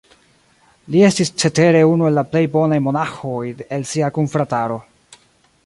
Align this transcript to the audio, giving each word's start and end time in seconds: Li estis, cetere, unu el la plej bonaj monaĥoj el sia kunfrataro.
Li 0.93 1.03
estis, 1.09 1.29
cetere, 1.43 1.83
unu 1.91 2.07
el 2.11 2.17
la 2.19 2.23
plej 2.31 2.43
bonaj 2.55 2.79
monaĥoj 2.87 3.45
el 3.79 3.85
sia 3.93 4.11
kunfrataro. 4.17 4.79